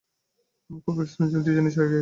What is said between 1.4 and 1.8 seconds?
ডিজাইনের